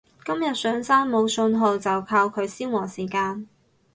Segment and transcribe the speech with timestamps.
[0.25, 3.47] 今日上山冇訊號就靠佢消磨時間